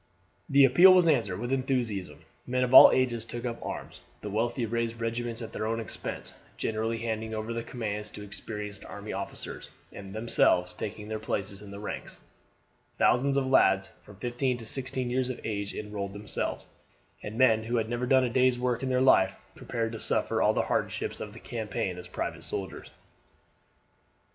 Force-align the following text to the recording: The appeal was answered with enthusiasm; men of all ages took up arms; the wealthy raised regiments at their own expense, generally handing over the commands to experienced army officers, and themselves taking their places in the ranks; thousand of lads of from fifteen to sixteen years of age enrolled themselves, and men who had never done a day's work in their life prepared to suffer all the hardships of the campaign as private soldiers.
The 0.49 0.65
appeal 0.65 0.95
was 0.95 1.07
answered 1.07 1.37
with 1.39 1.51
enthusiasm; 1.51 2.21
men 2.47 2.63
of 2.63 2.73
all 2.73 2.91
ages 2.91 3.23
took 3.23 3.45
up 3.45 3.63
arms; 3.63 4.01
the 4.21 4.31
wealthy 4.31 4.65
raised 4.65 4.99
regiments 4.99 5.43
at 5.43 5.53
their 5.53 5.67
own 5.67 5.79
expense, 5.79 6.33
generally 6.57 6.97
handing 6.97 7.35
over 7.35 7.53
the 7.53 7.61
commands 7.61 8.09
to 8.13 8.23
experienced 8.23 8.83
army 8.83 9.13
officers, 9.13 9.69
and 9.93 10.11
themselves 10.11 10.73
taking 10.73 11.07
their 11.07 11.19
places 11.19 11.61
in 11.61 11.69
the 11.69 11.79
ranks; 11.79 12.19
thousand 12.97 13.37
of 13.37 13.51
lads 13.51 13.89
of 13.89 13.95
from 14.03 14.15
fifteen 14.15 14.57
to 14.57 14.65
sixteen 14.65 15.11
years 15.11 15.29
of 15.29 15.39
age 15.43 15.75
enrolled 15.75 16.13
themselves, 16.13 16.65
and 17.21 17.37
men 17.37 17.65
who 17.65 17.75
had 17.75 17.87
never 17.87 18.07
done 18.07 18.23
a 18.23 18.29
day's 18.31 18.57
work 18.57 18.81
in 18.81 18.89
their 18.89 19.01
life 19.01 19.35
prepared 19.53 19.91
to 19.91 19.99
suffer 19.99 20.41
all 20.41 20.55
the 20.55 20.63
hardships 20.63 21.19
of 21.19 21.31
the 21.31 21.39
campaign 21.39 21.99
as 21.99 22.07
private 22.07 22.43
soldiers. 22.43 22.89